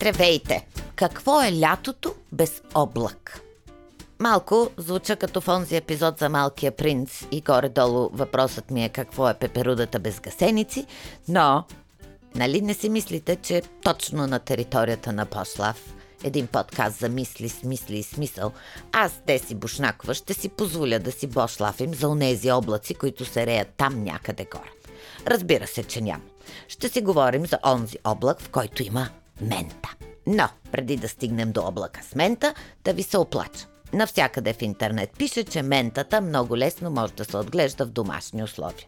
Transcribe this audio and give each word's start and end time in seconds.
Здравейте! 0.00 0.66
Какво 0.94 1.42
е 1.42 1.60
лятото 1.60 2.14
без 2.32 2.62
облак? 2.74 3.40
Малко 4.18 4.70
звуча 4.76 5.16
като 5.16 5.40
в 5.40 5.48
онзи 5.48 5.76
епизод 5.76 6.18
за 6.18 6.28
Малкия 6.28 6.72
принц 6.72 7.24
и 7.30 7.40
горе-долу 7.40 8.10
въпросът 8.12 8.70
ми 8.70 8.84
е 8.84 8.88
какво 8.88 9.28
е 9.28 9.34
пеперудата 9.34 9.98
без 9.98 10.20
гасеници, 10.20 10.86
но 11.28 11.64
нали 12.34 12.60
не 12.60 12.74
си 12.74 12.88
мислите, 12.88 13.36
че 13.36 13.62
точно 13.82 14.26
на 14.26 14.38
територията 14.38 15.12
на 15.12 15.26
Пошлав 15.26 15.94
един 16.24 16.46
подкаст 16.46 16.98
за 16.98 17.08
мисли, 17.08 17.48
смисли 17.48 17.98
и 17.98 18.02
смисъл, 18.02 18.52
аз, 18.92 19.20
Деси 19.26 19.54
Бушнакова, 19.54 20.14
ще 20.14 20.34
си 20.34 20.48
позволя 20.48 20.98
да 20.98 21.12
си 21.12 21.26
бошлафим 21.26 21.94
за 21.94 22.08
онези 22.08 22.52
облаци, 22.52 22.94
които 22.94 23.24
се 23.24 23.46
реят 23.46 23.68
там 23.76 24.04
някъде 24.04 24.46
горе. 24.52 24.70
Разбира 25.26 25.66
се, 25.66 25.84
че 25.84 26.00
няма. 26.00 26.24
Ще 26.68 26.88
си 26.88 27.00
говорим 27.00 27.46
за 27.46 27.58
онзи 27.64 27.98
облак, 28.04 28.40
в 28.40 28.48
който 28.48 28.82
има 28.82 29.08
мента. 29.40 29.94
Но, 30.26 30.48
преди 30.72 30.96
да 30.96 31.08
стигнем 31.08 31.52
до 31.52 31.66
облака 31.66 32.00
с 32.02 32.14
мента, 32.14 32.54
да 32.84 32.92
ви 32.92 33.02
се 33.02 33.18
оплача. 33.18 33.66
Навсякъде 33.92 34.52
в 34.52 34.62
интернет 34.62 35.10
пише, 35.18 35.44
че 35.44 35.62
ментата 35.62 36.20
много 36.20 36.56
лесно 36.56 36.90
може 36.90 37.12
да 37.12 37.24
се 37.24 37.36
отглежда 37.36 37.86
в 37.86 37.90
домашни 37.90 38.42
условия. 38.42 38.86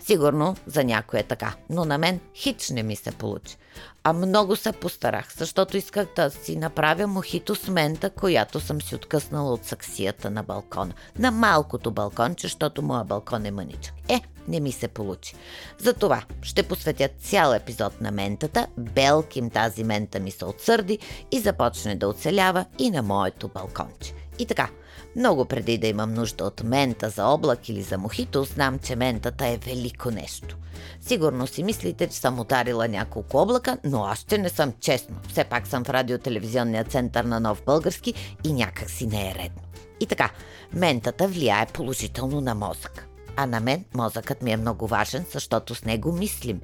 Сигурно 0.00 0.56
за 0.66 0.84
някой 0.84 1.20
е 1.20 1.22
така, 1.22 1.54
но 1.70 1.84
на 1.84 1.98
мен 1.98 2.20
хич 2.34 2.70
не 2.70 2.82
ми 2.82 2.96
се 2.96 3.12
получи. 3.12 3.56
А 4.04 4.12
много 4.12 4.56
се 4.56 4.72
постарах, 4.72 5.34
защото 5.36 5.76
исках 5.76 6.06
да 6.16 6.30
си 6.30 6.56
направя 6.56 7.06
мохито 7.06 7.54
с 7.54 7.68
мента, 7.68 8.10
която 8.10 8.60
съм 8.60 8.82
си 8.82 8.94
откъснала 8.94 9.52
от 9.52 9.64
саксията 9.64 10.30
на 10.30 10.42
балкона. 10.42 10.94
На 11.18 11.30
малкото 11.30 11.90
балконче, 11.90 12.46
защото 12.46 12.82
моя 12.82 13.04
балкон 13.04 13.46
е 13.46 13.50
мъничък. 13.50 13.94
Е, 14.08 14.20
не 14.48 14.60
ми 14.60 14.72
се 14.72 14.88
получи. 14.88 15.34
Затова 15.78 16.22
ще 16.42 16.62
посветя 16.62 17.08
цял 17.20 17.52
епизод 17.52 18.00
на 18.00 18.10
ментата, 18.10 18.66
белким 18.78 19.50
тази 19.50 19.84
мента 19.84 20.20
ми 20.20 20.30
се 20.30 20.44
отсърди 20.44 20.98
и 21.30 21.40
започне 21.40 21.96
да 21.96 22.08
оцелява 22.08 22.64
и 22.78 22.90
на 22.90 23.02
моето 23.02 23.48
балконче. 23.48 24.14
И 24.38 24.46
така, 24.46 24.68
много 25.16 25.44
преди 25.44 25.78
да 25.78 25.86
имам 25.86 26.14
нужда 26.14 26.44
от 26.44 26.62
мента 26.64 27.10
за 27.10 27.26
облак 27.26 27.68
или 27.68 27.82
за 27.82 27.98
мохито, 27.98 28.44
знам, 28.44 28.78
че 28.78 28.96
ментата 28.96 29.46
е 29.46 29.56
велико 29.56 30.10
нещо. 30.10 30.56
Сигурно 31.00 31.46
си 31.46 31.62
мислите, 31.62 32.06
че 32.06 32.16
съм 32.16 32.40
ударила 32.40 32.88
няколко 32.88 33.38
облака, 33.38 33.78
но 33.84 34.04
аз 34.04 34.18
ще 34.18 34.38
не 34.38 34.48
съм 34.48 34.72
честно. 34.80 35.16
Все 35.28 35.44
пак 35.44 35.66
съм 35.66 35.84
в 35.84 35.90
радиотелевизионния 35.90 36.84
център 36.84 37.24
на 37.24 37.40
Нов 37.40 37.62
Български 37.66 38.14
и 38.44 38.52
някак 38.52 38.90
си 38.90 39.06
не 39.06 39.30
е 39.30 39.34
редно. 39.34 39.62
И 40.00 40.06
така, 40.06 40.30
ментата 40.72 41.28
влияе 41.28 41.66
положително 41.66 42.40
на 42.40 42.54
мозък. 42.54 43.08
А 43.36 43.46
на 43.46 43.60
мен 43.60 43.84
мозъкът 43.94 44.42
ми 44.42 44.52
е 44.52 44.56
много 44.56 44.86
важен, 44.86 45.24
защото 45.32 45.74
с 45.74 45.84
него 45.84 46.12
мислим. 46.12 46.60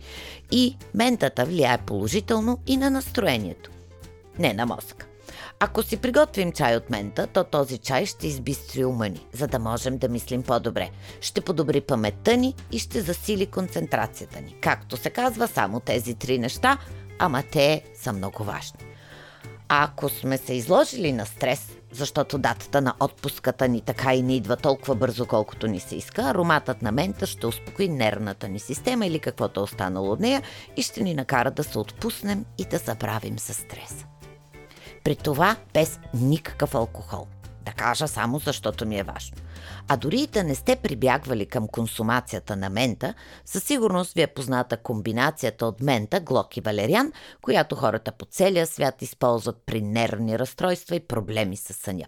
И 0.51 0.77
ментата 0.95 1.45
влияе 1.45 1.79
положително 1.79 2.59
и 2.67 2.77
на 2.77 2.91
настроението. 2.91 3.71
Не 4.39 4.53
на 4.53 4.67
мозъка. 4.67 5.07
Ако 5.65 5.83
си 5.83 5.97
приготвим 5.97 6.53
чай 6.53 6.77
от 6.77 6.91
мента, 6.91 7.27
то 7.27 7.45
този 7.45 7.79
чай 7.79 8.07
ще 8.07 8.27
избистри 8.27 8.85
ума 8.85 9.09
ни, 9.09 9.27
за 9.33 9.47
да 9.47 9.59
можем 9.59 9.99
да 9.99 10.09
мислим 10.09 10.43
по-добре. 10.43 10.91
Ще 11.21 11.41
подобри 11.41 11.81
паметта 11.81 12.37
ни 12.37 12.55
и 12.73 12.79
ще 12.79 13.01
засили 13.01 13.47
концентрацията 13.47 14.41
ни. 14.41 14.57
Както 14.61 14.97
се 14.97 15.11
казва, 15.11 15.49
само 15.49 15.81
тези 15.81 16.15
три 16.15 16.39
неща, 16.39 16.79
ама 17.19 17.43
те 17.53 17.83
са 17.95 18.13
много 18.13 18.45
важни. 18.45 18.79
А 19.69 19.85
ако 19.85 20.09
сме 20.09 20.39
се 20.39 20.55
изложили 20.55 21.13
на 21.13 21.27
стрес, 21.27 21.69
защото 21.93 22.39
датата 22.39 22.81
на 22.81 22.95
отпуската 23.01 23.69
ни 23.69 23.81
така 23.81 24.15
и 24.15 24.23
не 24.23 24.37
идва 24.37 24.57
толкова 24.57 24.95
бързо, 24.95 25.27
колкото 25.27 25.67
ни 25.67 25.81
се 25.81 25.97
иска, 25.97 26.23
ароматът 26.23 26.83
на 26.83 26.93
мента 26.93 27.27
ще 27.27 27.47
успокои 27.47 27.89
нервната 27.89 28.49
ни 28.49 28.59
система 28.59 29.07
или 29.07 29.19
каквото 29.19 29.61
е 29.61 29.65
останало 29.65 30.13
от 30.13 30.21
нея 30.21 30.43
и 30.77 30.83
ще 30.83 31.03
ни 31.03 31.15
накара 31.15 31.51
да 31.51 31.65
се 31.65 31.79
отпуснем 31.79 32.45
и 32.59 32.65
да 32.65 32.79
забравим 32.79 33.39
със 33.39 33.57
стреса. 33.57 34.07
При 35.05 35.17
това 35.17 35.57
без 35.75 36.01
никакъв 36.15 36.75
алкохол. 36.75 37.27
Да 37.65 37.73
кажа 37.73 38.09
само 38.09 38.39
защото 38.39 38.87
ми 38.87 38.99
е 38.99 39.03
важно. 39.03 39.37
А 39.89 39.97
дори 39.97 40.21
и 40.21 40.27
да 40.27 40.45
не 40.45 40.55
сте 40.55 40.77
прибягвали 40.77 41.47
към 41.47 41.69
консумацията 41.69 42.57
на 42.57 42.71
мента, 42.71 43.15
със 43.45 43.65
сигурност 43.65 44.13
ви 44.13 44.23
е 44.23 44.27
позната 44.27 44.77
комбинацията 44.77 45.67
от 45.67 45.81
мента, 45.81 46.21
глок 46.21 46.57
и 46.57 46.61
валериан, 46.61 47.13
която 47.43 47.77
хората 47.77 48.13
по 48.13 48.25
целия 48.25 48.67
свят 48.67 49.03
използват 49.03 49.63
при 49.67 49.83
нервни 49.83 50.39
разстройства 50.39 50.97
и 50.97 51.07
проблеми 51.07 51.57
с 51.57 51.75
съня. 51.75 52.07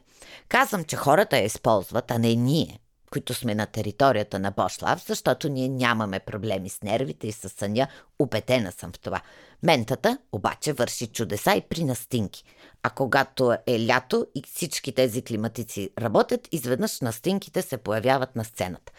Казвам, 0.49 0.85
че 0.85 0.97
хората 0.97 1.37
я 1.37 1.45
използват, 1.45 2.11
а 2.11 2.19
не 2.19 2.35
ние, 2.35 2.79
които 3.15 3.35
сме 3.35 3.55
на 3.55 3.67
територията 3.67 4.39
на 4.39 4.51
Бошлав, 4.51 5.05
защото 5.07 5.49
ние 5.49 5.69
нямаме 5.69 6.21
проблеми 6.21 6.69
с 6.69 6.83
нервите 6.83 7.27
и 7.27 7.33
с 7.33 7.49
съня. 7.49 7.89
Убедена 8.19 8.73
съм 8.73 8.93
в 8.93 8.99
това. 8.99 9.21
Ментата 9.63 10.19
обаче 10.33 10.73
върши 10.73 11.07
чудеса 11.07 11.55
и 11.55 11.61
при 11.61 11.85
настинки. 11.85 12.45
А 12.83 12.91
когато 12.91 13.57
е 13.67 13.87
лято 13.87 14.27
и 14.35 14.43
всички 14.43 14.93
тези 14.93 15.23
климатици 15.23 15.91
работят, 15.99 16.49
изведнъж 16.53 17.01
настинките 17.01 17.63
се 17.63 17.77
появяват 17.77 18.37
на 18.37 18.45
сцената. 18.45 18.93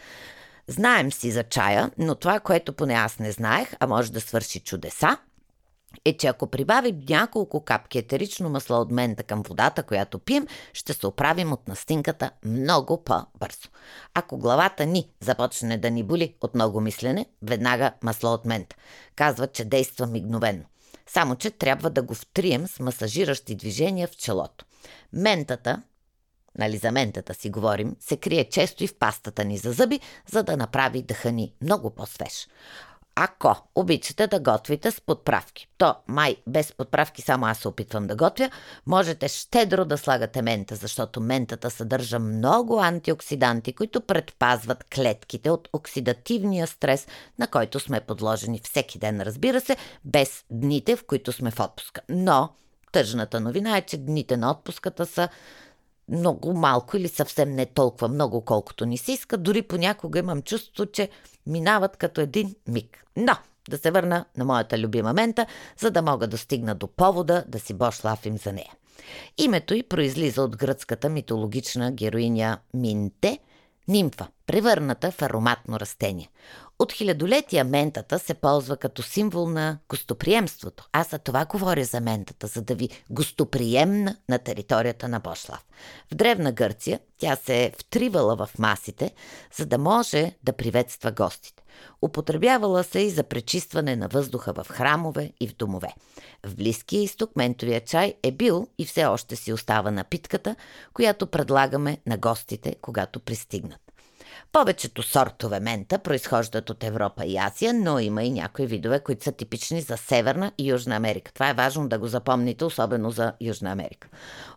Знаем 0.68 1.12
си 1.12 1.30
за 1.30 1.42
чая, 1.42 1.90
но 1.98 2.14
това, 2.14 2.40
което 2.40 2.72
поне 2.72 2.94
аз 2.94 3.18
не 3.18 3.32
знаех, 3.32 3.68
а 3.80 3.86
може 3.86 4.12
да 4.12 4.20
свърши 4.20 4.60
чудеса, 4.60 5.18
е, 6.04 6.16
че 6.16 6.26
ако 6.26 6.46
прибавим 6.46 7.02
няколко 7.08 7.64
капки 7.64 7.98
етерично 7.98 8.50
масло 8.50 8.80
от 8.80 8.90
мента 8.90 9.22
към 9.22 9.42
водата, 9.42 9.82
която 9.82 10.18
пием, 10.18 10.46
ще 10.72 10.92
се 10.92 11.06
оправим 11.06 11.52
от 11.52 11.68
настинката 11.68 12.30
много 12.44 13.04
по-бързо. 13.04 13.68
Ако 14.14 14.38
главата 14.38 14.86
ни 14.86 15.10
започне 15.20 15.78
да 15.78 15.90
ни 15.90 16.02
боли 16.02 16.34
от 16.40 16.54
много 16.54 16.80
мислене, 16.80 17.26
веднага 17.42 17.92
масло 18.02 18.32
от 18.32 18.44
мента. 18.44 18.76
Казват, 19.16 19.52
че 19.52 19.64
действа 19.64 20.06
мигновено. 20.06 20.64
Само, 21.06 21.36
че 21.36 21.50
трябва 21.50 21.90
да 21.90 22.02
го 22.02 22.14
втрием 22.14 22.66
с 22.66 22.80
масажиращи 22.80 23.54
движения 23.54 24.08
в 24.08 24.16
челото. 24.16 24.64
Ментата, 25.12 25.82
нали 26.58 26.76
за 26.76 26.92
ментата 26.92 27.34
си 27.34 27.50
говорим, 27.50 27.96
се 28.00 28.16
крие 28.16 28.44
често 28.44 28.84
и 28.84 28.86
в 28.86 28.98
пастата 28.98 29.44
ни 29.44 29.58
за 29.58 29.72
зъби, 29.72 30.00
за 30.30 30.42
да 30.42 30.56
направи 30.56 31.02
дъха 31.02 31.32
ни 31.32 31.54
много 31.62 31.90
по-свеж. 31.90 32.48
Ако 33.18 33.56
обичате 33.74 34.26
да 34.26 34.40
готвите 34.40 34.90
с 34.90 35.00
подправки, 35.00 35.68
то 35.78 35.94
май 36.08 36.36
без 36.46 36.72
подправки 36.72 37.22
само 37.22 37.46
аз 37.46 37.58
се 37.58 37.68
опитвам 37.68 38.06
да 38.06 38.16
готвя, 38.16 38.50
можете 38.86 39.28
щедро 39.28 39.84
да 39.84 39.98
слагате 39.98 40.42
мента, 40.42 40.76
защото 40.76 41.20
ментата 41.20 41.70
съдържа 41.70 42.18
много 42.18 42.80
антиоксиданти, 42.80 43.72
които 43.72 44.00
предпазват 44.00 44.84
клетките 44.94 45.50
от 45.50 45.68
оксидативния 45.72 46.66
стрес, 46.66 47.06
на 47.38 47.46
който 47.46 47.80
сме 47.80 48.00
подложени 48.00 48.60
всеки 48.64 48.98
ден, 48.98 49.20
разбира 49.20 49.60
се, 49.60 49.76
без 50.04 50.44
дните, 50.50 50.96
в 50.96 51.04
които 51.06 51.32
сме 51.32 51.50
в 51.50 51.60
отпуска. 51.60 52.00
Но 52.08 52.48
тъжната 52.92 53.40
новина 53.40 53.76
е, 53.76 53.82
че 53.82 53.96
дните 53.96 54.36
на 54.36 54.50
отпуската 54.50 55.06
са 55.06 55.28
много 56.08 56.54
малко 56.54 56.96
или 56.96 57.08
съвсем 57.08 57.54
не 57.54 57.66
толкова 57.66 58.08
много, 58.08 58.40
колкото 58.40 58.86
ни 58.86 58.98
се 58.98 59.12
иска. 59.12 59.36
Дори 59.36 59.62
понякога 59.62 60.18
имам 60.18 60.42
чувство, 60.42 60.86
че 60.86 61.08
минават 61.46 61.96
като 61.96 62.20
един 62.20 62.54
миг. 62.68 63.04
Но, 63.16 63.36
да 63.68 63.78
се 63.78 63.90
върна 63.90 64.24
на 64.36 64.44
моята 64.44 64.78
любима 64.78 65.12
мента, 65.12 65.46
за 65.78 65.90
да 65.90 66.02
мога 66.02 66.26
да 66.26 66.38
стигна 66.38 66.74
до 66.74 66.86
повода 66.86 67.44
да 67.48 67.60
си 67.60 67.74
бошлафим 67.74 68.38
за 68.38 68.52
нея. 68.52 68.72
Името 69.38 69.74
й 69.74 69.82
произлиза 69.82 70.42
от 70.42 70.56
гръцката 70.56 71.08
митологична 71.08 71.92
героиня 71.92 72.58
Минте, 72.74 73.38
нимфа, 73.88 74.26
превърната 74.46 75.10
в 75.10 75.22
ароматно 75.22 75.80
растение. 75.80 76.30
От 76.78 76.92
хилядолетия 76.92 77.64
ментата 77.64 78.18
се 78.18 78.34
ползва 78.34 78.76
като 78.76 79.02
символ 79.02 79.48
на 79.48 79.78
гостоприемството. 79.88 80.88
Аз 80.92 81.10
за 81.10 81.18
това 81.18 81.44
говоря 81.44 81.84
за 81.84 82.00
ментата, 82.00 82.46
за 82.46 82.62
да 82.62 82.74
ви 82.74 82.88
гостоприемна 83.10 84.16
на 84.28 84.38
територията 84.38 85.08
на 85.08 85.20
Бошлав. 85.20 85.66
В 86.12 86.14
Древна 86.14 86.52
Гърция 86.52 87.00
тя 87.18 87.36
се 87.36 87.64
е 87.64 87.72
втривала 87.78 88.36
в 88.36 88.50
масите, 88.58 89.10
за 89.56 89.66
да 89.66 89.78
може 89.78 90.32
да 90.42 90.52
приветства 90.52 91.12
гостите. 91.12 91.62
Употребявала 92.02 92.84
се 92.84 93.00
и 93.00 93.10
за 93.10 93.22
пречистване 93.22 93.96
на 93.96 94.08
въздуха 94.08 94.52
в 94.52 94.66
храмове 94.70 95.32
и 95.40 95.48
в 95.48 95.56
домове. 95.56 95.94
В 96.46 96.56
Близкия 96.56 97.02
изток 97.02 97.30
ментовия 97.36 97.80
чай 97.84 98.14
е 98.22 98.32
бил 98.32 98.68
и 98.78 98.86
все 98.86 99.04
още 99.04 99.36
си 99.36 99.52
остава 99.52 99.90
напитката, 99.90 100.56
която 100.94 101.26
предлагаме 101.26 101.98
на 102.06 102.16
гостите, 102.18 102.76
когато 102.82 103.20
пристигнат. 103.20 103.85
Повечето 104.56 105.02
сортове 105.02 105.60
мента 105.60 105.98
произхождат 105.98 106.70
от 106.70 106.84
Европа 106.84 107.24
и 107.24 107.38
Азия, 107.38 107.74
но 107.74 107.98
има 107.98 108.22
и 108.22 108.30
някои 108.30 108.66
видове, 108.66 109.00
които 109.00 109.24
са 109.24 109.32
типични 109.32 109.80
за 109.80 109.96
Северна 109.96 110.52
и 110.58 110.70
Южна 110.70 110.96
Америка. 110.96 111.32
Това 111.32 111.50
е 111.50 111.54
важно 111.54 111.88
да 111.88 111.98
го 111.98 112.06
запомните, 112.06 112.64
особено 112.64 113.10
за 113.10 113.32
Южна 113.40 113.72
Америка. 113.72 114.08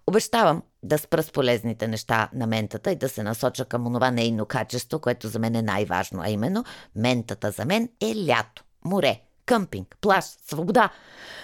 Обещавам 0.07 0.63
да 0.84 0.98
спра 0.98 1.24
с 1.24 1.31
полезните 1.31 1.88
неща 1.88 2.30
на 2.34 2.48
ментата 2.48 2.92
и 2.92 2.96
да 2.96 3.10
се 3.10 3.24
насоча 3.24 3.66
към 3.66 3.88
онова 3.88 4.12
нейно 4.12 4.46
качество, 4.46 5.00
което 5.00 5.28
за 5.28 5.40
мен 5.40 5.56
е 5.56 5.62
най-важно, 5.62 6.22
а 6.22 6.30
именно 6.30 6.63
ментата 6.96 7.51
за 7.51 7.66
мен 7.66 7.90
е 8.01 8.16
лято, 8.28 8.63
море, 8.86 9.22
къмпинг, 9.46 9.98
плаж, 10.01 10.25
свобода. 10.48 10.90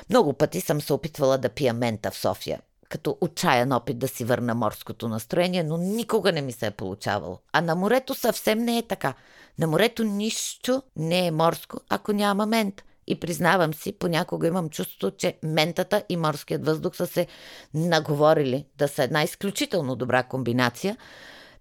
Много 0.09 0.33
пъти 0.33 0.61
съм 0.61 0.81
се 0.81 0.93
опитвала 0.93 1.37
да 1.37 1.49
пия 1.49 1.73
мента 1.73 2.11
в 2.11 2.17
София 2.17 2.59
като 2.89 3.17
отчаян 3.21 3.71
опит 3.71 3.99
да 3.99 4.07
си 4.07 4.25
върна 4.25 4.55
морското 4.55 5.07
настроение, 5.07 5.63
но 5.63 5.77
никога 5.77 6.31
не 6.31 6.41
ми 6.41 6.51
се 6.51 6.65
е 6.65 6.71
получавало. 6.71 7.39
А 7.53 7.61
на 7.61 7.75
морето 7.75 8.15
съвсем 8.15 8.59
не 8.59 8.77
е 8.77 8.87
така. 8.87 9.13
На 9.59 9.67
морето 9.67 10.03
нищо 10.03 10.83
не 10.95 11.27
е 11.27 11.31
морско, 11.31 11.77
ако 11.89 12.13
няма 12.13 12.45
мент. 12.45 12.83
И 13.07 13.19
признавам 13.19 13.73
си, 13.73 13.91
понякога 13.91 14.47
имам 14.47 14.69
чувството, 14.69 15.17
че 15.17 15.37
ментата 15.43 16.03
и 16.09 16.17
морският 16.17 16.65
въздух 16.65 16.95
са 16.95 17.07
се 17.07 17.27
наговорили 17.73 18.65
да 18.77 18.87
са 18.87 19.03
една 19.03 19.23
изключително 19.23 19.95
добра 19.95 20.23
комбинация, 20.23 20.97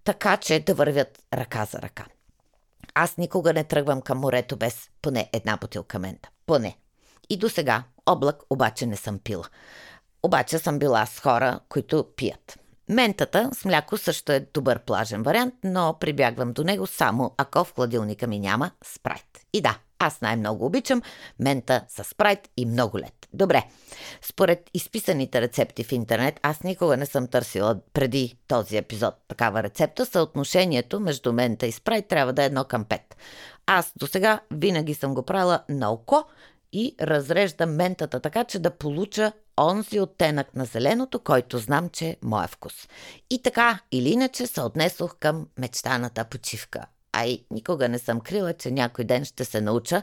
така 0.05 0.37
че 0.37 0.61
да 0.61 0.75
вървят 0.75 1.23
ръка 1.35 1.65
за 1.65 1.83
ръка. 1.83 2.07
Аз 2.95 3.17
никога 3.17 3.53
не 3.53 3.65
тръгвам 3.65 4.01
към 4.01 4.19
морето 4.19 4.57
без 4.57 4.91
поне 5.03 5.31
една 5.33 5.57
бутилка 5.57 5.99
мента. 5.99 6.29
Поне. 6.47 6.77
И 7.31 7.37
до 7.37 7.49
сега 7.49 7.85
облак 8.07 8.37
обаче 8.51 8.87
не 8.87 8.97
съм 8.97 9.19
пила. 9.19 9.45
Обаче 10.25 10.59
съм 10.59 10.79
била 10.79 11.07
с 11.07 11.21
хора, 11.21 11.61
които 11.69 12.07
пият. 12.17 12.59
Ментата 12.89 13.51
с 13.55 13.65
мляко 13.65 13.97
също 13.97 14.33
е 14.33 14.47
добър 14.55 14.79
плажен 14.79 15.23
вариант, 15.23 15.55
но 15.65 15.97
прибягвам 16.01 16.53
до 16.53 16.65
него 16.65 16.87
само 16.87 17.35
ако 17.37 17.65
в 17.65 17.75
хладилника 17.75 18.27
ми 18.27 18.39
няма 18.39 18.71
спрайт. 18.85 19.47
И 19.53 19.61
да, 19.61 19.79
аз 19.99 20.21
най-много 20.21 20.67
обичам 20.67 21.03
мента 21.41 21.85
с 21.89 22.05
спрайт 22.05 22.51
и 22.57 22.67
много 22.67 22.99
лед. 22.99 23.29
Добре, 23.33 23.63
според 24.23 24.71
изписаните 24.75 25.41
рецепти 25.41 25.85
в 25.85 25.93
интернет, 25.93 26.41
аз 26.43 26.63
никога 26.63 26.97
не 26.97 27.07
съм 27.07 27.27
търсила 27.27 27.77
преди 27.93 28.37
този 28.49 28.77
епизод 28.77 29.15
такава 29.29 29.63
рецепта. 29.63 30.07
Съотношението 30.07 31.01
между 31.01 31.33
мента 31.33 31.67
и 31.67 31.73
спрайт 31.73 32.09
трябва 32.09 32.33
да 32.33 32.43
е 32.43 32.47
едно 32.47 32.65
към 32.65 32.85
5. 32.85 33.01
Аз 33.67 33.93
до 33.97 34.07
сега 34.07 34.41
винаги 34.51 34.95
съм 34.95 35.15
го 35.15 35.23
правила 35.23 35.65
на 35.69 35.93
око 35.93 36.25
и 36.73 36.95
разреждам 37.01 37.75
ментата 37.75 38.21
така, 38.21 38.45
че 38.45 38.59
да 38.59 38.71
получа 38.71 39.33
онзи 39.61 40.01
оттенък 40.01 40.55
на 40.55 40.65
зеленото, 40.65 41.19
който 41.19 41.59
знам, 41.59 41.89
че 41.89 42.07
е 42.07 42.17
моя 42.23 42.49
вкус. 42.49 42.89
И 43.31 43.43
така 43.43 43.79
или 43.93 44.11
иначе 44.11 44.47
се 44.47 44.61
отнесох 44.61 45.17
към 45.21 45.47
мечтаната 45.59 46.25
почивка. 46.25 46.87
А 47.13 47.27
и 47.27 47.47
никога 47.51 47.89
не 47.89 47.99
съм 47.99 48.21
крила, 48.21 48.53
че 48.53 48.71
някой 48.71 49.05
ден 49.05 49.25
ще 49.25 49.45
се 49.45 49.61
науча, 49.61 50.03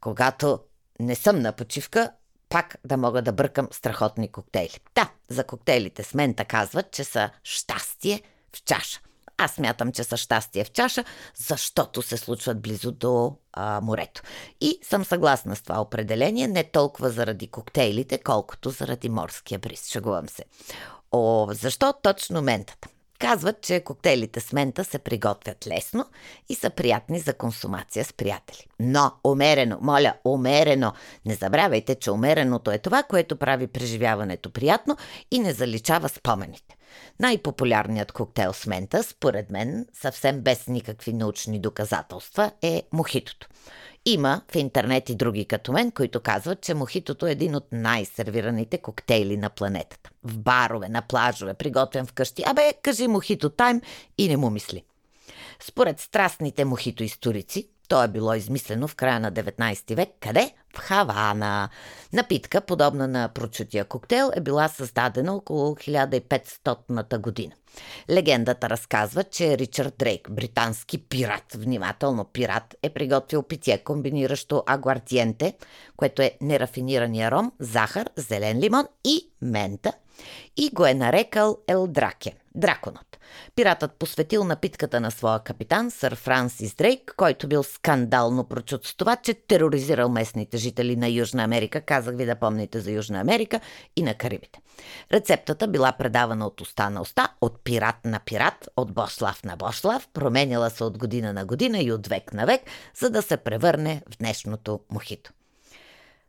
когато 0.00 0.60
не 1.00 1.14
съм 1.14 1.38
на 1.38 1.52
почивка, 1.52 2.10
пак 2.48 2.76
да 2.84 2.96
мога 2.96 3.22
да 3.22 3.32
бъркам 3.32 3.68
страхотни 3.70 4.32
коктейли. 4.32 4.80
Да, 4.94 5.10
за 5.28 5.44
коктейлите 5.44 6.02
с 6.02 6.14
мента 6.14 6.44
казват, 6.44 6.90
че 6.90 7.04
са 7.04 7.30
щастие 7.42 8.22
в 8.56 8.64
чаша. 8.64 9.00
Аз 9.42 9.58
мятам, 9.58 9.92
че 9.92 10.04
са 10.04 10.16
щастие 10.16 10.64
в 10.64 10.70
чаша, 10.70 11.04
защото 11.36 12.02
се 12.02 12.16
случват 12.16 12.62
близо 12.62 12.92
до 12.92 13.36
а, 13.52 13.80
морето. 13.80 14.22
И 14.60 14.78
съм 14.82 15.04
съгласна 15.04 15.56
с 15.56 15.62
това 15.62 15.80
определение, 15.80 16.48
не 16.48 16.64
толкова 16.64 17.10
заради 17.10 17.48
коктейлите, 17.48 18.18
колкото 18.18 18.70
заради 18.70 19.08
морския 19.08 19.58
бриз. 19.58 19.88
Шагувам 19.88 20.28
се. 20.28 20.44
О, 21.12 21.48
защо 21.50 21.94
точно 22.02 22.42
ментата? 22.42 22.88
Казват, 23.18 23.60
че 23.60 23.80
коктейлите 23.80 24.40
с 24.40 24.52
мента 24.52 24.84
се 24.84 24.98
приготвят 24.98 25.66
лесно 25.66 26.06
и 26.48 26.54
са 26.54 26.70
приятни 26.70 27.20
за 27.20 27.34
консумация 27.34 28.04
с 28.04 28.12
приятели. 28.12 28.66
Но 28.80 29.12
умерено, 29.24 29.78
моля, 29.80 30.14
умерено. 30.24 30.92
Не 31.24 31.34
забравяйте, 31.34 31.94
че 31.94 32.10
умереното 32.10 32.70
е 32.70 32.78
това, 32.78 33.02
което 33.02 33.36
прави 33.36 33.66
преживяването 33.66 34.50
приятно 34.50 34.96
и 35.30 35.38
не 35.38 35.52
заличава 35.52 36.08
спомените. 36.08 36.76
Най-популярният 37.20 38.12
коктейл 38.12 38.52
с 38.52 38.66
мента, 38.66 39.02
според 39.02 39.50
мен, 39.50 39.86
съвсем 39.92 40.40
без 40.40 40.66
никакви 40.66 41.12
научни 41.12 41.58
доказателства, 41.58 42.50
е 42.62 42.82
мохитото. 42.92 43.48
Има 44.04 44.42
в 44.52 44.56
интернет 44.56 45.08
и 45.08 45.14
други 45.14 45.44
като 45.44 45.72
мен, 45.72 45.90
които 45.90 46.20
казват, 46.20 46.60
че 46.60 46.74
мохитото 46.74 47.26
е 47.26 47.32
един 47.32 47.54
от 47.54 47.66
най-сервираните 47.72 48.78
коктейли 48.78 49.36
на 49.36 49.50
планетата. 49.50 50.10
В 50.24 50.38
барове, 50.38 50.88
на 50.88 51.02
плажове, 51.02 51.54
приготвен 51.54 52.06
вкъщи. 52.06 52.42
Абе, 52.46 52.72
кажи 52.82 53.08
мохито 53.08 53.50
тайм 53.50 53.80
и 54.18 54.28
не 54.28 54.36
му 54.36 54.50
мисли. 54.50 54.84
Според 55.60 56.00
страстните 56.00 56.64
мохито 56.64 57.02
историци, 57.02 57.68
то 57.88 58.02
е 58.02 58.08
било 58.08 58.34
измислено 58.34 58.88
в 58.88 58.94
края 58.94 59.20
на 59.20 59.32
19 59.32 59.96
век. 59.96 60.08
Къде? 60.20 60.54
В 60.74 60.78
Хавана. 60.78 61.68
Напитка, 62.12 62.60
подобна 62.60 63.08
на 63.08 63.28
прочутия 63.28 63.84
коктейл, 63.84 64.30
е 64.34 64.40
била 64.40 64.68
създадена 64.68 65.34
около 65.34 65.74
1500-та 65.74 67.18
година. 67.18 67.52
Легендата 68.10 68.70
разказва, 68.70 69.24
че 69.24 69.58
Ричард 69.58 69.94
Дрейк, 69.98 70.30
британски 70.30 70.98
пират, 70.98 71.52
внимателно 71.54 72.24
пират, 72.24 72.74
е 72.82 72.90
приготвил 72.90 73.42
питие, 73.42 73.78
комбиниращо 73.78 74.62
агуартиенте, 74.66 75.54
което 75.96 76.22
е 76.22 76.32
нерафинирания 76.40 77.30
ром, 77.30 77.52
захар, 77.58 78.08
зелен 78.16 78.58
лимон 78.58 78.86
и 79.04 79.30
мента, 79.42 79.92
и 80.56 80.70
го 80.70 80.86
е 80.86 80.94
нарекал 80.94 81.58
Елдраке– 81.68 82.34
драконът. 82.54 83.11
Пиратът 83.56 83.92
посветил 83.92 84.44
напитката 84.44 85.00
на 85.00 85.10
своя 85.10 85.38
капитан, 85.38 85.90
сър 85.90 86.14
Франсис 86.14 86.74
Дрейк, 86.74 87.14
който 87.16 87.48
бил 87.48 87.62
скандално 87.62 88.44
прочут 88.44 88.86
с 88.86 88.96
това, 88.96 89.16
че 89.16 89.34
тероризирал 89.34 90.08
местните 90.08 90.56
жители 90.56 90.96
на 90.96 91.08
Южна 91.08 91.42
Америка, 91.42 91.80
казах 91.80 92.16
ви 92.16 92.26
да 92.26 92.36
помните 92.36 92.80
за 92.80 92.90
Южна 92.90 93.20
Америка, 93.20 93.60
и 93.96 94.02
на 94.02 94.14
Карибите. 94.14 94.60
Рецептата 95.12 95.68
била 95.68 95.92
предавана 95.92 96.46
от 96.46 96.60
уста 96.60 96.90
на 96.90 97.00
уста, 97.00 97.28
от 97.40 97.64
пират 97.64 98.04
на 98.04 98.20
пират, 98.20 98.68
от 98.76 98.94
Бошлав 98.94 99.44
на 99.44 99.56
Бошлав, 99.56 100.08
променяла 100.12 100.70
се 100.70 100.84
от 100.84 100.98
година 100.98 101.32
на 101.32 101.44
година 101.44 101.80
и 101.80 101.92
от 101.92 102.06
век 102.06 102.32
на 102.32 102.46
век, 102.46 102.60
за 103.00 103.10
да 103.10 103.22
се 103.22 103.36
превърне 103.36 104.02
в 104.10 104.18
днешното 104.18 104.80
мохито. 104.90 105.32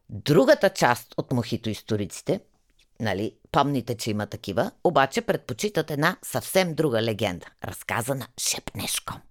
Другата 0.10 0.70
част 0.70 1.14
от 1.18 1.32
мохито 1.32 1.70
историците– 1.70 2.40
нали, 3.00 3.36
помните, 3.52 3.96
че 3.96 4.12
има 4.12 4.26
такива, 4.26 4.72
обаче 4.84 5.22
предпочитат 5.22 5.92
една 5.92 6.18
съвсем 6.22 6.76
друга 6.76 7.02
легенда, 7.02 7.46
разказана 7.64 8.28
шепнешком. 8.38 9.22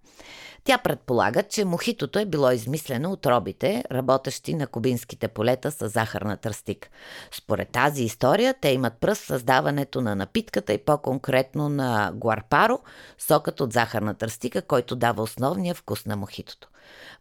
Тя 0.63 0.77
предполага, 0.77 1.43
че 1.43 1.65
мохитото 1.65 2.19
е 2.19 2.25
било 2.25 2.51
измислено 2.51 3.11
от 3.11 3.25
робите, 3.25 3.83
работещи 3.91 4.53
на 4.53 4.67
кубинските 4.67 5.27
полета 5.27 5.71
с 5.71 5.89
захарна 5.89 6.37
тръстик. 6.37 6.89
Според 7.31 7.69
тази 7.69 8.03
история, 8.03 8.55
те 8.61 8.69
имат 8.69 8.93
пръст 8.99 9.23
създаването 9.23 10.01
на 10.01 10.15
напитката 10.15 10.73
и 10.73 10.77
по-конкретно 10.77 11.69
на 11.69 12.11
гуарпаро, 12.15 12.79
сокът 13.17 13.61
от 13.61 13.73
захарна 13.73 14.13
тръстика, 14.13 14.61
който 14.61 14.95
дава 14.95 15.23
основния 15.23 15.75
вкус 15.75 16.05
на 16.05 16.15
мохитото. 16.15 16.69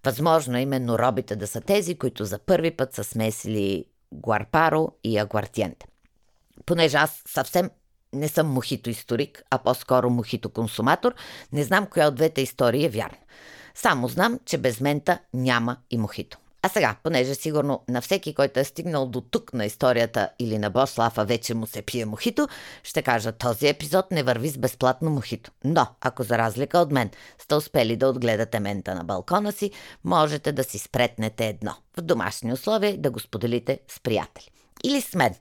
Възможно 0.05 0.59
е 0.59 0.61
именно 0.61 0.99
робите 0.99 1.37
да 1.37 1.47
са 1.47 1.61
тези, 1.61 1.95
които 1.95 2.25
за 2.25 2.39
първи 2.39 2.71
път 2.71 2.95
са 2.95 3.05
смесили 3.05 3.85
гуарпаро 4.13 4.93
и 5.05 5.19
агуартиенте 5.19 5.87
понеже 6.67 6.97
аз 6.97 7.23
съвсем 7.29 7.71
не 8.13 8.29
съм 8.29 8.47
мохито 8.47 8.91
историк, 8.91 9.43
а 9.51 9.59
по-скоро 9.59 10.11
мохито 10.11 10.51
консуматор, 10.51 11.15
не 11.53 11.65
знам 11.65 11.87
коя 11.87 12.09
от 12.09 12.15
двете 12.15 12.41
истории 12.41 12.85
е 12.85 12.89
вярна. 12.89 13.19
Само 13.75 14.09
знам, 14.09 14.41
че 14.45 14.59
без 14.59 14.81
мента 14.81 15.19
няма 15.35 15.77
и 15.91 15.99
мохито. 15.99 16.39
А 16.65 16.69
сега, 16.69 16.97
понеже 17.03 17.35
сигурно 17.35 17.83
на 17.89 18.01
всеки, 18.01 18.35
който 18.35 18.61
е 18.61 18.65
стигнал 18.65 19.07
до 19.07 19.21
тук 19.21 19.53
на 19.53 19.65
историята 19.65 20.29
или 20.39 20.59
на 20.59 20.71
Бослафа 20.71 21.25
вече 21.25 21.55
му 21.55 21.67
се 21.67 21.83
пие 21.83 22.05
мохито, 22.05 22.49
ще 22.83 23.03
кажа, 23.03 23.33
този 23.33 23.69
епизод 23.69 24.11
не 24.11 24.23
върви 24.23 24.49
с 24.49 24.59
безплатно 24.59 25.11
мохито. 25.11 25.51
Но, 25.65 25.87
ако 26.01 26.23
за 26.23 26.39
разлика 26.39 26.79
от 26.79 26.91
мен 26.91 27.11
сте 27.39 27.55
успели 27.55 27.97
да 27.97 28.09
отгледате 28.09 28.61
мента 28.61 28.95
на 28.95 29.05
балкона 29.05 29.53
си, 29.53 29.71
можете 30.05 30.53
да 30.53 30.65
си 30.65 30.79
спретнете 30.79 31.47
едно 31.47 31.75
в 31.99 32.03
домашни 32.03 32.53
условия 32.53 32.99
да 32.99 33.11
го 33.11 33.21
споделите 33.21 33.81
с 33.89 34.01
приятели. 34.01 34.52
Или 34.85 35.01
с 35.01 35.15
мен. 35.15 35.35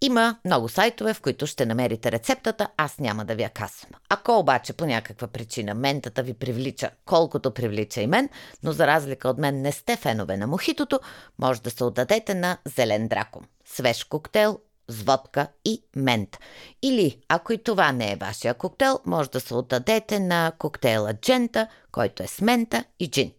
Има 0.00 0.36
много 0.44 0.68
сайтове, 0.68 1.14
в 1.14 1.20
които 1.20 1.46
ще 1.46 1.66
намерите 1.66 2.12
рецептата, 2.12 2.68
аз 2.76 2.98
няма 2.98 3.24
да 3.24 3.34
ви 3.34 3.42
я 3.42 3.50
казвам. 3.50 3.90
Ако 4.08 4.38
обаче 4.38 4.72
по 4.72 4.86
някаква 4.86 5.28
причина 5.28 5.74
ментата 5.74 6.22
ви 6.22 6.34
привлича, 6.34 6.90
колкото 7.04 7.54
привлича 7.54 8.00
и 8.00 8.06
мен, 8.06 8.28
но 8.62 8.72
за 8.72 8.86
разлика 8.86 9.28
от 9.28 9.38
мен 9.38 9.62
не 9.62 9.72
сте 9.72 9.96
фенове 9.96 10.36
на 10.36 10.46
мохитото, 10.46 11.00
може 11.38 11.62
да 11.62 11.70
се 11.70 11.84
отдадете 11.84 12.34
на 12.34 12.58
зелен 12.64 13.08
дракон. 13.08 13.42
Свеж 13.64 14.04
коктейл 14.04 14.58
с 14.88 15.02
водка 15.02 15.48
и 15.64 15.82
мент. 15.96 16.38
Или, 16.82 17.18
ако 17.28 17.52
и 17.52 17.62
това 17.62 17.92
не 17.92 18.12
е 18.12 18.16
вашия 18.16 18.54
коктейл, 18.54 19.00
може 19.06 19.30
да 19.30 19.40
се 19.40 19.54
отдадете 19.54 20.20
на 20.20 20.52
коктейла 20.58 21.14
Джента, 21.14 21.68
който 21.92 22.22
е 22.22 22.26
с 22.26 22.40
мента 22.40 22.84
и 23.00 23.10
джин. 23.10 23.32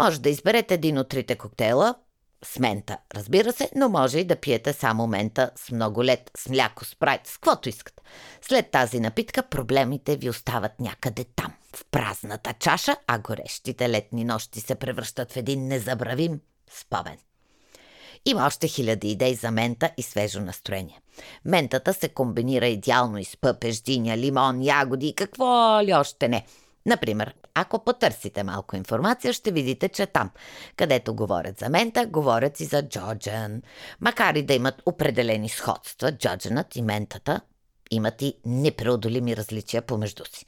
Може 0.00 0.20
да 0.20 0.30
изберете 0.30 0.74
един 0.74 0.98
от 0.98 1.08
трите 1.08 1.36
коктейла, 1.36 1.94
с 2.44 2.58
мента, 2.58 2.98
разбира 3.14 3.52
се, 3.52 3.70
но 3.76 3.88
може 3.88 4.18
и 4.18 4.24
да 4.24 4.36
пиете 4.36 4.72
само 4.72 5.06
мента 5.06 5.50
с 5.56 5.70
много 5.70 6.04
лед, 6.04 6.30
с 6.36 6.48
мляко, 6.48 6.84
спрайт, 6.84 7.26
с 7.26 7.32
каквото 7.32 7.68
искате. 7.68 8.02
След 8.42 8.70
тази 8.70 9.00
напитка 9.00 9.42
проблемите 9.42 10.16
ви 10.16 10.30
остават 10.30 10.80
някъде 10.80 11.24
там, 11.36 11.52
в 11.76 11.84
празната 11.90 12.52
чаша, 12.52 12.96
а 13.06 13.18
горещите 13.18 13.90
летни 13.90 14.24
нощи 14.24 14.60
се 14.60 14.74
превръщат 14.74 15.32
в 15.32 15.36
един 15.36 15.68
незабравим 15.68 16.40
спомен. 16.70 17.16
Има 18.24 18.46
още 18.46 18.68
хиляди 18.68 19.10
идеи 19.10 19.34
за 19.34 19.50
мента 19.50 19.90
и 19.96 20.02
свежо 20.02 20.40
настроение. 20.40 21.00
Ментата 21.44 21.94
се 21.94 22.08
комбинира 22.08 22.66
идеално 22.66 23.18
и 23.18 23.24
с 23.24 23.36
пъпеждиня, 23.36 24.16
лимон, 24.16 24.62
ягоди 24.62 25.08
и 25.08 25.14
какво 25.14 25.80
ли 25.82 25.94
още 25.94 26.28
не– 26.28 26.44
Например, 26.86 27.34
ако 27.54 27.84
потърсите 27.84 28.42
малко 28.42 28.76
информация, 28.76 29.32
ще 29.32 29.52
видите, 29.52 29.88
че 29.88 30.06
там, 30.06 30.30
където 30.76 31.14
говорят 31.14 31.58
за 31.58 31.68
мента, 31.68 32.06
говорят 32.06 32.60
и 32.60 32.64
за 32.64 32.88
джоджен. 32.88 33.62
Макар 34.00 34.34
и 34.34 34.42
да 34.42 34.54
имат 34.54 34.82
определени 34.86 35.48
сходства, 35.48 36.12
джодженът 36.12 36.76
и 36.76 36.82
ментата 36.82 37.40
имат 37.90 38.22
и 38.22 38.34
непреодолими 38.46 39.36
различия 39.36 39.82
помежду 39.82 40.24
си. 40.24 40.46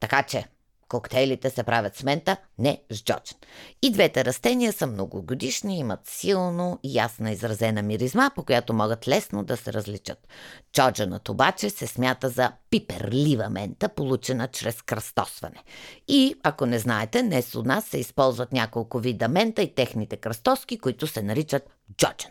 Така 0.00 0.22
че, 0.22 0.44
коктейлите 0.90 1.50
се 1.50 1.62
правят 1.62 1.96
с 1.96 2.02
мента, 2.02 2.36
не 2.58 2.82
с 2.90 3.04
джоджен. 3.04 3.36
И 3.82 3.90
двете 3.90 4.24
растения 4.24 4.72
са 4.72 4.86
многогодишни, 4.86 5.78
имат 5.78 6.00
силно 6.04 6.78
и 6.82 6.94
ясна 6.94 7.30
изразена 7.30 7.82
миризма, 7.82 8.30
по 8.34 8.44
която 8.44 8.72
могат 8.72 9.08
лесно 9.08 9.44
да 9.44 9.56
се 9.56 9.72
различат. 9.72 10.28
Джодженът 10.72 11.28
обаче 11.28 11.70
се 11.70 11.86
смята 11.86 12.28
за 12.28 12.52
пиперлива 12.70 13.48
мента, 13.48 13.88
получена 13.88 14.48
чрез 14.48 14.82
кръстосване. 14.82 15.62
И, 16.08 16.34
ако 16.42 16.66
не 16.66 16.78
знаете, 16.78 17.22
днес 17.22 17.54
у 17.54 17.62
нас 17.62 17.84
се 17.84 17.98
използват 17.98 18.52
няколко 18.52 18.98
вида 18.98 19.28
мента 19.28 19.62
и 19.62 19.74
техните 19.74 20.16
кръстоски, 20.16 20.78
които 20.78 21.06
се 21.06 21.22
наричат 21.22 21.70
джоджен. 21.96 22.30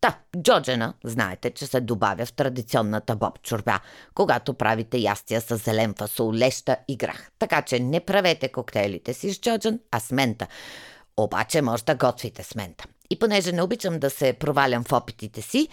Та, 0.00 0.18
джоджена, 0.42 0.94
знаете, 1.04 1.50
че 1.50 1.66
се 1.66 1.80
добавя 1.80 2.26
в 2.26 2.32
традиционната 2.32 3.16
боб 3.16 3.42
чорба, 3.42 3.80
когато 4.14 4.54
правите 4.54 4.98
ястия 4.98 5.40
с 5.40 5.56
зелен 5.56 5.94
фасол, 5.98 6.34
леща 6.34 6.76
и 6.88 6.96
грах. 6.96 7.30
Така 7.38 7.62
че 7.62 7.80
не 7.80 8.00
правете 8.00 8.48
коктейлите 8.48 9.14
си 9.14 9.32
с 9.32 9.40
джоджен, 9.40 9.80
а 9.90 10.00
с 10.00 10.10
мента. 10.10 10.46
Обаче 11.16 11.62
може 11.62 11.84
да 11.84 11.94
готвите 11.94 12.42
с 12.42 12.54
мента. 12.54 12.84
И 13.10 13.18
понеже 13.18 13.52
не 13.52 13.62
обичам 13.62 13.98
да 13.98 14.10
се 14.10 14.32
провалям 14.32 14.84
в 14.84 14.92
опитите 14.92 15.42
си, 15.42 15.68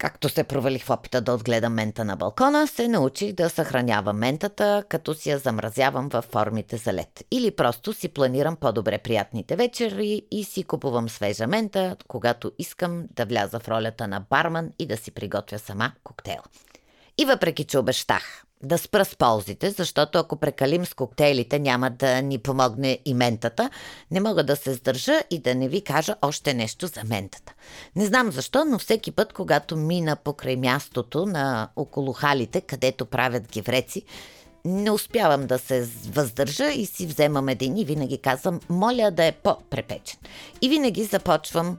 Както 0.00 0.28
се 0.28 0.44
провалих 0.44 0.84
в 0.84 0.90
опита 0.90 1.20
да 1.20 1.32
отгледам 1.32 1.74
мента 1.74 2.04
на 2.04 2.16
балкона, 2.16 2.66
се 2.66 2.88
научих 2.88 3.32
да 3.32 3.50
съхранявам 3.50 4.18
ментата, 4.18 4.84
като 4.88 5.14
си 5.14 5.30
я 5.30 5.38
замразявам 5.38 6.08
в 6.08 6.22
формите 6.22 6.76
за 6.76 6.92
лед. 6.92 7.24
Или 7.30 7.50
просто 7.50 7.92
си 7.92 8.08
планирам 8.08 8.56
по-добре 8.56 8.98
приятните 8.98 9.56
вечери 9.56 10.22
и 10.30 10.44
си 10.44 10.62
купувам 10.62 11.08
свежа 11.08 11.46
мента, 11.46 11.96
когато 12.08 12.52
искам 12.58 13.04
да 13.10 13.24
вляза 13.24 13.60
в 13.60 13.68
ролята 13.68 14.08
на 14.08 14.20
барман 14.30 14.70
и 14.78 14.86
да 14.86 14.96
си 14.96 15.10
приготвя 15.10 15.58
сама 15.58 15.92
коктейл. 16.04 16.42
И 17.18 17.24
въпреки, 17.24 17.64
че 17.64 17.78
обещах 17.78 18.44
да 18.62 18.78
спра 18.78 19.04
с 19.04 19.16
ползите, 19.16 19.70
защото 19.70 20.18
ако 20.18 20.36
прекалим 20.36 20.86
с 20.86 20.94
коктейлите 20.94 21.58
няма 21.58 21.90
да 21.90 22.22
ни 22.22 22.38
помогне 22.38 22.98
и 23.04 23.14
ментата, 23.14 23.70
не 24.10 24.20
мога 24.20 24.44
да 24.44 24.56
се 24.56 24.74
сдържа 24.74 25.20
и 25.30 25.38
да 25.38 25.54
не 25.54 25.68
ви 25.68 25.80
кажа 25.80 26.14
още 26.22 26.54
нещо 26.54 26.86
за 26.86 27.04
ментата. 27.04 27.52
Не 27.96 28.06
знам 28.06 28.30
защо, 28.30 28.64
но 28.64 28.78
всеки 28.78 29.12
път, 29.12 29.32
когато 29.32 29.76
мина 29.76 30.16
покрай 30.16 30.56
мястото 30.56 31.26
на 31.26 31.68
около 31.76 32.12
халите, 32.12 32.60
където 32.60 33.06
правят 33.06 33.52
гевреци, 33.52 34.02
не 34.64 34.90
успявам 34.90 35.46
да 35.46 35.58
се 35.58 35.88
въздържа 36.06 36.70
и 36.70 36.86
си 36.86 37.06
вземам 37.06 37.48
един 37.48 37.76
и 37.76 37.84
винаги 37.84 38.18
казвам, 38.18 38.60
моля 38.68 39.10
да 39.10 39.24
е 39.24 39.32
по-препечен. 39.32 40.18
И 40.62 40.68
винаги 40.68 41.04
започвам 41.04 41.78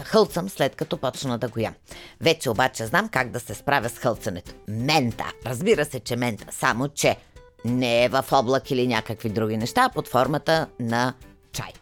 да 0.00 0.06
хълцам 0.06 0.48
след 0.48 0.76
като 0.76 0.96
почна 0.96 1.38
да 1.38 1.48
го 1.48 1.60
ям. 1.60 1.74
Вече 2.20 2.50
обаче 2.50 2.86
знам 2.86 3.08
как 3.08 3.30
да 3.30 3.40
се 3.40 3.54
справя 3.54 3.88
с 3.88 3.98
хълцането. 3.98 4.52
Мента. 4.68 5.32
Разбира 5.46 5.84
се, 5.84 6.00
че 6.00 6.16
мента. 6.16 6.46
Само, 6.50 6.88
че 6.88 7.16
не 7.64 8.04
е 8.04 8.08
в 8.08 8.24
облак 8.32 8.70
или 8.70 8.86
някакви 8.86 9.28
други 9.28 9.56
неща, 9.56 9.84
а 9.84 9.88
под 9.88 10.08
формата 10.08 10.66
на 10.80 11.14
чай. 11.52 11.72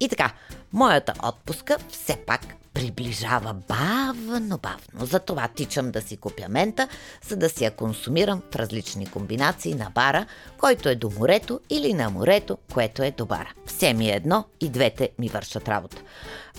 И 0.00 0.08
така, 0.08 0.32
моята 0.72 1.12
отпуска 1.22 1.76
все 1.90 2.16
пак 2.26 2.40
приближава 2.78 3.54
бавно, 3.68 4.58
бавно. 4.58 5.06
Затова 5.06 5.48
тичам 5.48 5.90
да 5.90 6.02
си 6.02 6.16
купя 6.16 6.48
мента, 6.48 6.88
за 7.28 7.36
да 7.36 7.48
си 7.48 7.64
я 7.64 7.70
консумирам 7.70 8.42
в 8.52 8.56
различни 8.56 9.06
комбинации 9.06 9.74
на 9.74 9.90
бара, 9.94 10.26
който 10.58 10.88
е 10.88 10.94
до 10.94 11.10
морето 11.18 11.60
или 11.70 11.94
на 11.94 12.10
морето, 12.10 12.58
което 12.72 13.02
е 13.02 13.10
до 13.10 13.26
бара. 13.26 13.52
Все 13.66 13.94
ми 13.94 14.10
е 14.10 14.14
едно 14.14 14.44
и 14.60 14.68
двете 14.68 15.10
ми 15.18 15.28
вършат 15.28 15.68
работа. 15.68 16.02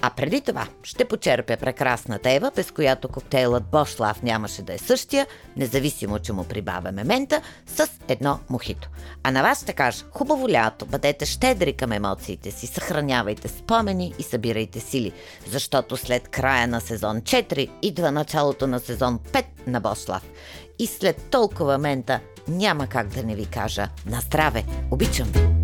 А 0.02 0.10
преди 0.10 0.42
това 0.42 0.68
ще 0.84 1.06
почерпя 1.06 1.58
прекрасната 1.58 2.32
Ева, 2.32 2.52
без 2.56 2.72
която 2.72 3.08
коктейлът 3.08 3.64
Бошлав 3.64 4.24
нямаше 4.24 4.62
да 4.62 4.74
е 4.74 4.78
същия, 4.78 5.28
независимо, 5.58 6.20
че 6.20 6.34
му 6.34 6.44
прибавяме 6.44 7.04
мента, 7.04 7.42
с 7.68 7.90
едно 8.08 8.40
мохито. 8.50 8.90
А 9.24 9.32
на 9.32 9.42
вас 9.42 9.64
ще 9.64 9.74
кажа, 9.74 10.06
хубаво 10.12 10.50
лято, 10.50 10.86
бъдете 10.86 11.26
щедри 11.26 11.74
към 11.74 11.92
емоциите 11.92 12.52
си, 12.52 12.68
съхранявайте 12.68 13.48
спомени 13.48 14.14
и 14.20 14.24
събирайте 14.24 14.80
сили, 14.80 15.12
защото 15.48 15.98
след 15.98 16.09
края 16.18 16.68
на 16.68 16.82
сезон 16.82 17.22
4 17.22 17.70
идва 17.82 18.12
началото 18.12 18.68
на 18.68 18.80
сезон 18.80 19.20
5 19.32 19.46
на 19.68 19.80
Бошлав. 19.82 20.24
И 20.80 20.88
след 20.88 21.24
толкова 21.32 21.78
мента 21.78 22.20
няма 22.48 22.88
как 22.88 23.08
да 23.08 23.24
не 23.24 23.36
ви 23.36 23.46
кажа 23.46 23.90
на 24.06 24.22
здраве. 24.22 24.64
Обичам 24.92 25.28
ви! 25.28 25.59